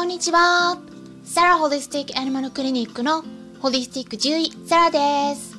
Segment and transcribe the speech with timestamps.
[0.00, 0.78] こんにちは。
[1.24, 3.22] サラホリスティックアニマルクリニックの
[3.60, 5.58] ホリスティック獣医サラです。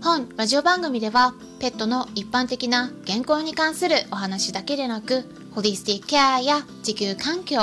[0.00, 7.58] 本ラジオ番組ではペットの一般的な健康に関するお話だけでなく、ホリスティックケアや地球環境、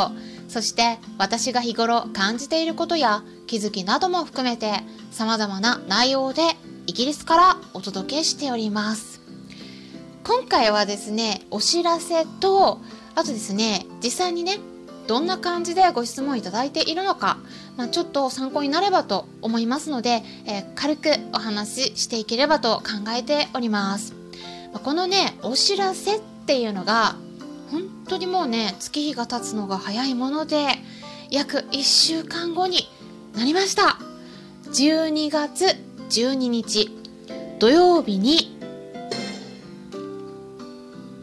[0.49, 6.41] そして私が日頃感じていることや気づきなども含めて様々な内容で
[6.87, 9.21] イギリスからお届けしております。
[10.25, 12.81] 今回はですね、お知らせと、
[13.15, 14.59] あとですね、実際にね、
[15.07, 17.37] どんな感じでご質問いただいているのか、
[17.77, 24.13] まあ、ちょっと参考になればと思いますので、えー、軽くお話ししていければと考えております。
[24.73, 27.15] まあ、このね、お知らせっていうのが、
[27.71, 30.67] 本当にもうね、月日が経つのが早いもので、
[31.31, 32.89] 約1週間後に
[33.35, 33.97] なりました。
[34.71, 35.65] 12月
[36.09, 36.89] 12日
[37.59, 38.57] 土曜日に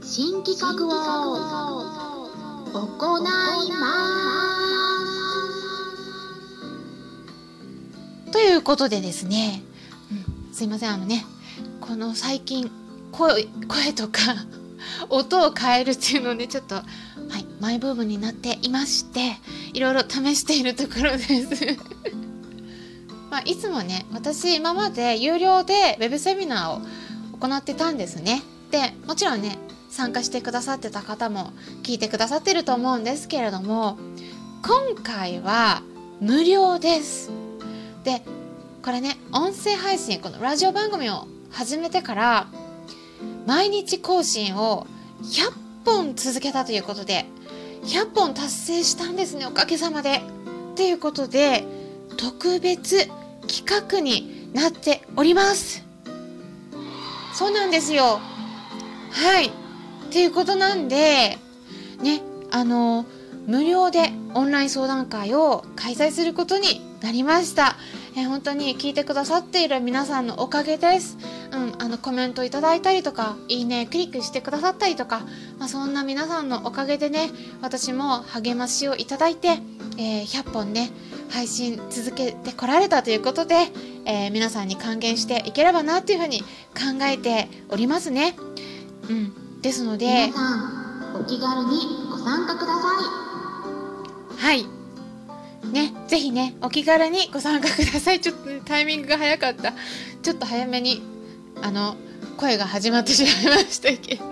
[0.02, 2.03] 新企画を
[2.80, 3.22] 行い
[3.70, 3.86] ま
[8.26, 8.32] す。
[8.32, 9.62] ということでですね、
[10.48, 11.24] うん、すいませんあのね
[11.80, 12.68] この最近
[13.12, 14.20] 声声とか
[15.08, 16.82] 音を変えるっていうのでちょっと、は
[17.38, 19.36] い、マイブームになっていまして
[19.72, 21.78] いろいろ試しているところです。
[23.30, 26.82] まあ、いつもね私今まで有料で web セミナーを
[27.38, 28.42] 行ってたんですね。
[28.72, 29.58] でもちろんね
[29.94, 31.52] 参加してくださってた方も
[31.84, 33.96] 聞いてくださってると思うんですけれども
[34.66, 35.82] 今回は
[36.20, 37.30] 無料です
[38.02, 38.22] で
[38.82, 42.48] これね音声配信このラジオ番組を始めてから
[43.46, 44.88] 毎日更新を
[45.22, 45.52] 100
[45.84, 47.26] 本続けたということで
[47.84, 50.22] 100本達成したんですねおかげさまで。
[50.74, 51.64] ということで
[52.16, 53.06] 特別
[53.46, 55.84] 企画になっております。
[57.32, 58.18] そうなんですよ。
[59.12, 59.63] はい。
[60.14, 61.38] ていうことなんで、
[62.00, 63.04] ね、あの、
[63.48, 67.74] 無料でオンライン相談会を開催することになりました。
[68.16, 71.18] え本当に聞いてくださっている皆さんのおかげです。
[71.50, 75.22] うん、あのコメントいただいたりとか、いいね、クリックしてくださったりとか、
[75.58, 79.58] まあ、そんな皆さんのおかげでね、私も励ましをいただいて、
[79.98, 80.92] えー、100本ね、
[81.28, 83.56] 配信続けてこられたということで、
[84.04, 88.36] えー、皆さんに還元していければなというふうに考えておりますね。
[89.10, 89.43] うん。
[89.64, 92.82] ですので皆さんお気軽にご参加くださ
[94.36, 94.36] い。
[94.36, 94.66] はい。
[95.72, 98.20] ねぜひねお気軽にご参加ください。
[98.20, 99.72] ちょっと、ね、タイミングが早かった。
[100.22, 101.02] ちょっと早めに
[101.62, 101.96] あの
[102.36, 104.24] 声が始まってしまいましたけど。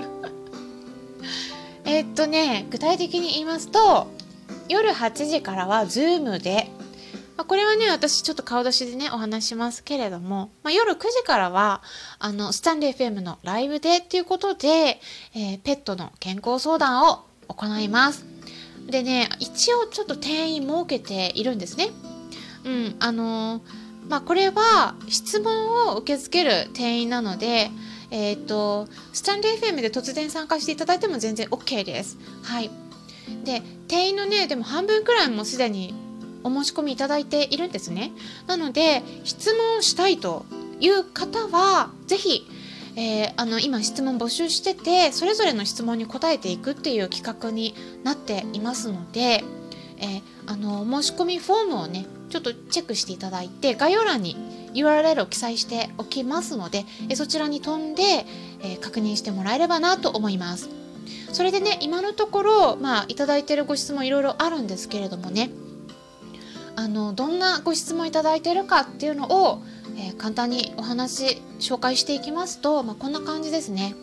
[1.87, 4.09] えっとね具体的に言いますと
[4.69, 6.71] 夜8時からは Zoom で
[7.43, 11.83] まあ、これはね、私ちょっと顔出しでね、お話しますけれども、まあ、夜9時からは、
[12.21, 15.01] あの、スタンレー FM のライブでっていうことで、
[15.35, 18.25] えー、ペットの健康相談を行います。
[18.87, 21.89] でね、一応ちょっと定員設けているんですね。
[22.65, 23.63] うん、あのー、
[24.09, 27.73] まあ、これは質問を受け付ける定員なので、
[28.13, 32.19] えっ、ー、と、スタンレー FM で突然参加していただいても全然 OK です。
[32.45, 32.71] はい。
[33.43, 35.93] で、定員のね、でも半分くらいもうすでに
[36.45, 38.13] お申し込みいただいているんですね。
[38.47, 40.45] なので質問したいと
[40.81, 42.47] いう方はぜひ、
[42.97, 49.45] えー、あの今質問募集しててそれぞれの質問に答えていくっていう企画になっていますので、
[49.99, 54.37] えー、あの申し込みフォームをねちょっとチェックしていただいて概要欄に
[54.75, 58.25] URL を記載しておきますので、えそちらに飛んで、
[58.63, 60.71] え確認してもらえればなと思います。
[61.33, 65.51] それでね今のところまあいただいてるご質問いろいろあるんですけれどもね
[66.77, 69.63] あのどんなご質問いただいているかっていうのを、
[69.97, 73.95] えー、簡単にお話紹介していきますと、まあ、こんな感じですね。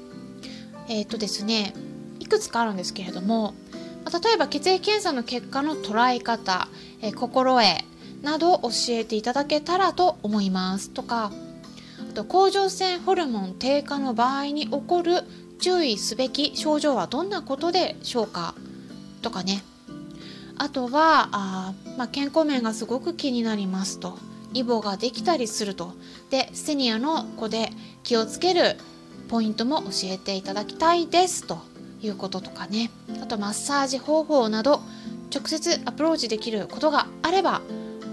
[0.88, 1.74] えー、っとですね
[2.19, 3.53] いくつかあるんですけれども、
[4.06, 6.68] まあ、例えば血液検査の結果の捉え方、
[7.02, 7.66] えー、心得
[8.22, 10.90] などを教えていただけたらと思います。
[10.90, 11.31] とか
[12.09, 15.24] あと甲状腺ホルモン低下の場合に起こる
[15.59, 18.56] 注意すべき症状はどんなことでしょうか。
[19.22, 19.64] とかね。
[20.59, 24.20] あとはあ、まあ、健康面がすごく気になりますと。
[24.53, 25.94] イボができたりすると。
[26.29, 27.72] でセニアの子で
[28.03, 28.76] 気をつける
[29.29, 31.59] ポイントも教えていただきたいですと。
[32.02, 32.91] いうこととかね。
[33.22, 34.82] あとマッサージ方法など
[35.34, 37.62] 直接アプローチできることがあれば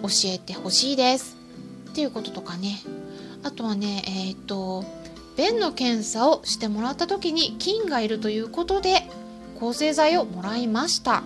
[0.03, 1.37] 教えてほしいです。
[1.91, 2.79] っていうこととかね。
[3.43, 4.85] あとはねえっ、と
[5.37, 9.09] 便の検査をしてもらった時に菌がいるということで
[9.61, 11.23] 抗生剤をもらいました。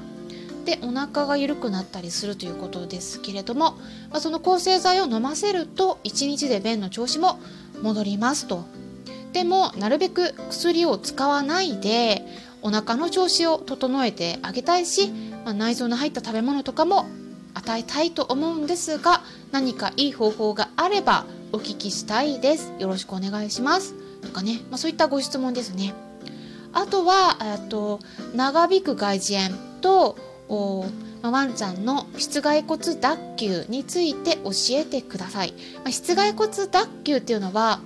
[0.71, 3.73] でお腹が緩くなったりするということですけれども、
[4.11, 7.41] まあ、その抗生剤を飲ませると1日で便の調子も
[7.83, 8.65] 戻りますと。
[9.33, 12.25] でもなるべく薬を使わないで
[12.63, 15.13] お腹の調子を整えてあげたいし
[15.45, 17.07] まあ、内臓の入った食べ物とかも
[17.55, 22.73] 与えたいと思うんですが何かいい方法があればお聞きしたいです。
[22.79, 23.95] よろしくお願いします。
[24.23, 25.95] とかね、まあ、そういったご質問ですね。
[26.73, 27.99] あとはえっと
[28.37, 30.17] 長引く外耳炎と
[30.51, 30.85] お
[31.23, 37.81] まあワンちゃんの室外骨脱臼について教えてください、まあ、室外骨脱臼っていうのは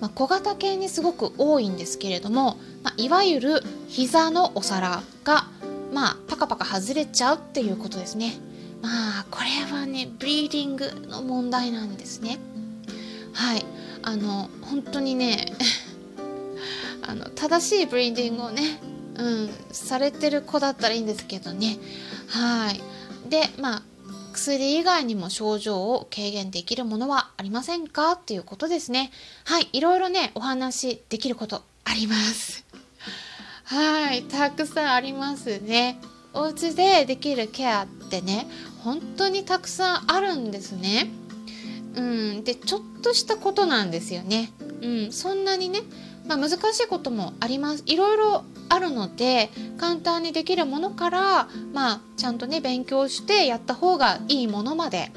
[0.00, 5.46] まあ、小型犬にすごく多いんですけれども、まあ、いわゆる膝のお皿が、
[5.92, 8.34] まあ、パカパカ外れちゃうっていうことですね。
[8.82, 12.38] まあこれはねブリーディングの問題なんですね。
[13.32, 13.64] はい
[14.02, 15.56] あの本当にね
[17.02, 18.78] あの正しいブリーディングをね、
[19.18, 21.78] うん、されてる子だったらいいんですけどね。
[22.28, 22.80] はい。
[23.28, 23.82] でまあ
[24.32, 28.12] 薬以外にも症状を軽減できるものはありませんか？
[28.12, 29.10] っていうことですね。
[29.44, 29.68] はい。
[29.72, 32.64] いろいろねお話できることあります。
[33.64, 34.22] はい。
[34.24, 35.98] たくさんありますね。
[36.34, 38.46] お家でできるケアってね
[38.84, 41.08] 本当にたくさんあるんですね。
[41.94, 42.44] うん。
[42.44, 44.52] でちょっとしたことなんですよね。
[44.82, 45.12] うん。
[45.12, 45.80] そんなにね
[46.26, 47.84] まあ、難しいこともあります。
[47.86, 55.12] いろいろあるので簡単にできるものからまあちゃんとね勉強してやった方がいいものまで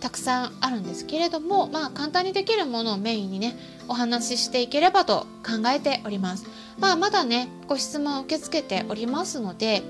[0.00, 3.56] たくさんあるんですけれどもまあ簡単にできるものをメインにね
[3.88, 6.46] お話ししていければと考えております。
[6.78, 9.82] まあまだねご質問を受け付けておりますので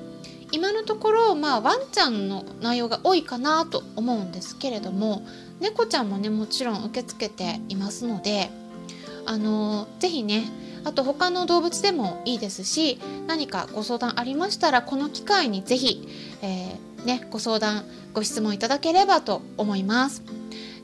[0.52, 5.22] 今のところまあワンちゃんの内容が多いかなと思うんですけれども
[5.60, 8.50] 猫ちゃんもねもちろん受け付けていますので
[9.26, 10.44] あのぜひね
[10.84, 16.08] あと他の動物でもいいですし何かご相談ありましたらこの機会にぜひ、
[16.42, 20.22] えー、ね、ご相談ご質問いただければと思います。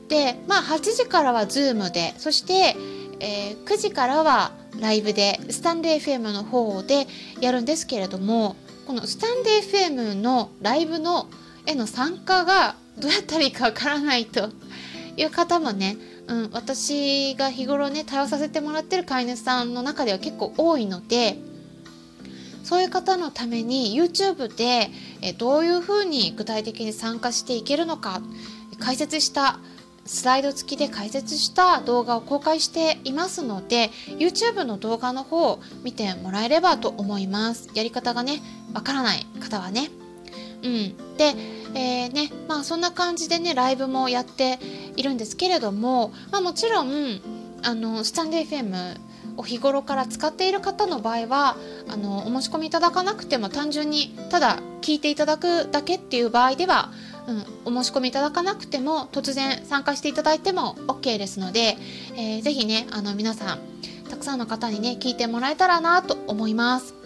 [0.07, 2.75] でまあ8時からは Zoom でそして、
[3.19, 7.07] えー、9時からはライブでスタンレー FM の方で
[7.41, 8.55] やるんですけれども
[8.85, 11.27] このスタンレー FM のライブの
[11.65, 14.49] への参加がどうやったらいいかわからないと
[15.17, 15.97] いう方もね
[16.27, 21.37] うん、私が日頃ね対応させてもらってる飼い主さんの中では結構多いので
[22.63, 24.89] そういう方のために YouTube で
[25.21, 28.21] えどういうふうに具体的に参加していけるのか
[28.79, 29.59] 解説した
[30.05, 37.69] スライド付きで解説した動画を公開していますので YouTube の動画の方を見てもらえればと思います。
[37.73, 38.41] やり方がね
[38.73, 39.89] わからない方はね。
[40.63, 41.35] うんで
[41.73, 44.59] えー、ねまあそんな感じでねライブもやって
[44.95, 47.21] いるんですけれども、まあ、もちろん
[47.63, 48.97] あのスタンデー FM
[49.37, 51.57] を日頃から使っている方の場合は
[51.87, 56.91] あのお申し込みいただかなくても単純にただ聞いていただくだけっていう場合では、
[57.65, 61.77] うん、お申し込みいただかなくても突然参加していただいても OK ですので、
[62.15, 63.59] えー、ぜひねあの皆さん
[64.09, 66.96] たくさんの方にね聞いてもらえたらなと思います。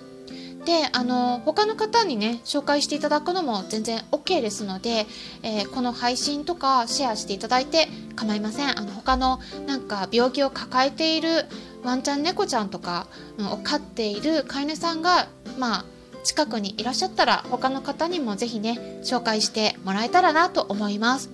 [0.65, 5.07] であの他の方にね紹介していただくのも全然 OK ですので、
[5.41, 8.77] えー、この配信とかシェアしていただいて構いません。
[8.77, 11.45] あの他のなんか病気を抱えている
[11.83, 13.07] ワンちゃん猫ちゃんとか、
[13.39, 15.27] を飼っている飼い主さんが
[15.57, 15.85] まあ
[16.23, 21.29] 近くにいらっしゃったら他の方にもぜひね紹介してもらえたらなと思います。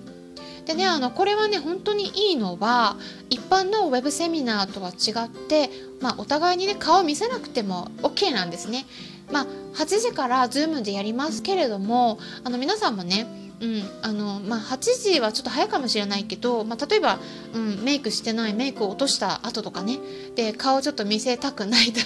[0.64, 2.96] でねあのこれはね本当にいいのは
[3.30, 5.70] 一般のウェブセミナーとは違って、
[6.00, 8.84] まあ、お互いにね顔を見せなくても OK なんですね。
[9.30, 13.26] まあ、8時から Zoom でやりますけれどもあの皆さんもね
[13.60, 17.18] うんあのまあ、8時はちょっと早いかもしれないけど、まあ、例えば、
[17.52, 19.98] うん、メイクしてないメイクを落とした後とかね
[20.36, 21.98] で顔ちょっと見せたくないと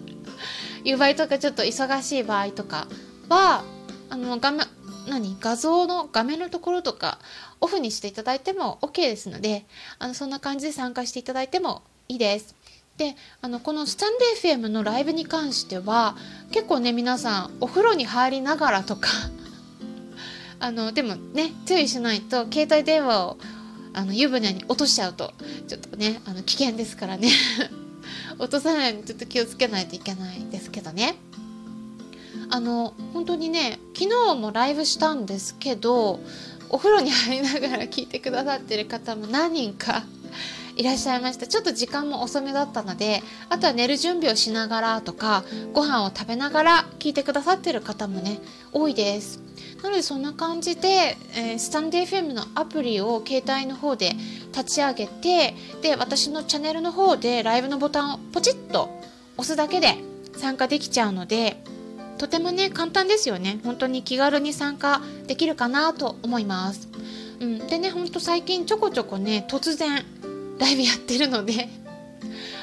[0.84, 2.88] いう場合とかちょっと忙しい場合とか
[3.28, 3.62] は
[4.08, 4.66] あの画面
[5.08, 5.36] 何？
[5.40, 7.18] 画像の画面のところとか
[7.60, 9.66] オフにしていただいても OK ですので
[9.98, 12.54] あのそんな感じで参加していただいてもいいです。
[13.00, 16.18] であのこのスタンデー FM のライブに関しては
[16.52, 19.08] 結構ね皆さんお風呂に入りながらとか
[20.60, 23.38] あのでもね注意しないと携帯電話を
[23.94, 25.32] あの湯船に落としちゃうと
[25.66, 27.30] ちょっとねあの危険ですからね。
[28.38, 31.16] 落とさないようにちょっと気をつけないといけないですけどね。
[32.50, 36.20] あの本当にね昨日もライブしたんですけど
[36.68, 40.04] お風呂に入りながら聞いてくださってる方も何人か
[40.76, 41.46] いらっしゃいました。
[41.46, 48.40] ちょっと時間も遅めだったのであとは寝る準備をしながらとかご飯を食べながら聞いてくださってる方もね
[48.72, 49.40] 多いです。
[49.82, 54.12] なのでそんな感じで、えー、スタンデー FM のアプリを携帯の方で
[54.52, 58.90] 立ち上げてで私のチャンネルの方でライブのボタンをポチッと
[59.36, 59.96] 押すだけで
[60.36, 61.62] 参加できちゃうので
[62.18, 63.60] とてもね簡単ですよね。
[63.64, 66.88] 本当に気軽に参加できるかなと思います、
[67.40, 70.04] うん、でねほんと最近ちょこちょこね突然
[70.60, 71.68] ライブやってるので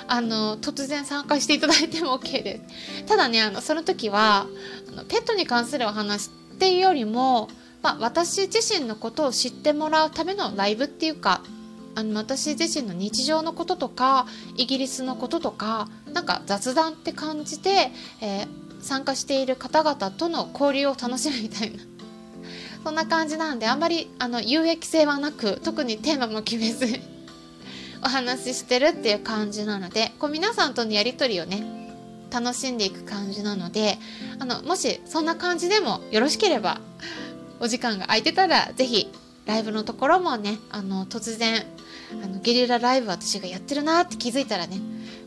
[0.07, 3.05] あの突然参加していただいても OK です。
[3.05, 4.47] ただねあのその時は
[4.89, 7.49] あのペットに関するお話っていうよりも、
[7.81, 11.41] まあ、私自身のことを知ってもらうためのライブっていうか
[11.95, 21.79] あの私自身の日常のこととかイギリスのこととかなんか雑談って感じで、えー参加している方々との交流を楽しむみたいな。
[22.83, 27.16] そんな感じなんであんまりあの有益性はなく特にテーマも決めず。
[28.03, 31.63] お話ししてるっていう感じなのでこう皆さんとのやり取りをね
[32.31, 33.97] 楽しんでいく感じなので
[34.39, 36.79] あのもしそんな感じでもよろしければ
[37.59, 39.11] お時間が空いてたら是非
[39.45, 41.63] ライブのところもねあの突然
[42.23, 44.77] あのゲリラライブ私がやってるなって気づいたらね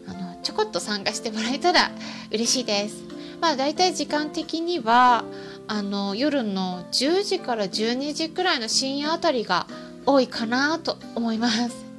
[0.06, 1.90] あのちょこっと参加してもらえたら
[2.30, 2.96] 嬉しいです。
[3.40, 5.24] まあ大体時間的には
[5.66, 9.66] あの夜の10時から12時くらいの深夜あたりが
[10.04, 11.89] 多いかなと思います。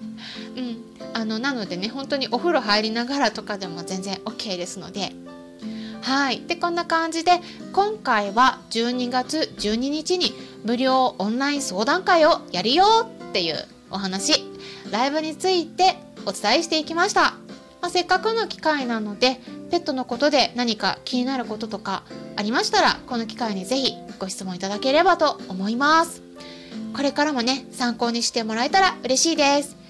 [0.56, 5.14] うん、あのなのでね本当にお風呂入りながらとかでも全然 OK ですので。
[6.02, 6.42] はい。
[6.48, 7.40] でこんな感じで
[7.74, 12.86] 今回は12月12日に無料オンライン相談会をやるよ
[13.30, 14.44] っていうお話
[14.92, 17.22] ライブについてお伝えしていきました、
[17.82, 19.40] まあ、せっかくの機会なので
[19.70, 22.04] ペットのことで何か気になることとか
[22.36, 26.22] ありましたらこの機会にぜひご質問いただければと思います。
[26.94, 29.81] これからもね参考にしてもらえたら嬉しいです。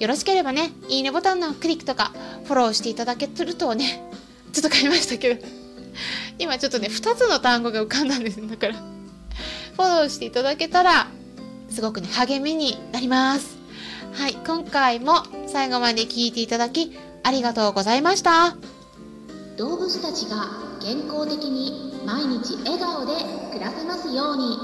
[0.00, 2.12] よろしければねいいねボタンのクリックとか
[2.44, 4.02] フォローしていただけるとね
[4.52, 5.46] ちょっと変えましたけど。
[6.38, 8.74] 今ちょっとね2つの単語が浮かんだんですだから
[9.76, 11.08] フォローしていただけたら
[11.68, 13.58] すごくね励みになります。
[14.12, 18.56] はい今回も最後まで聞いていただきありがとうございました。
[19.56, 20.48] 動物たちが
[20.82, 23.12] 健康的に毎日笑顔で
[23.52, 24.58] 暮らせますように。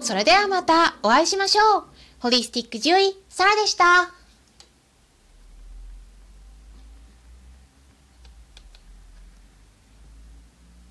[0.00, 1.84] それではまたお会いしましょう。
[2.20, 4.15] ホリスティック獣医サラでした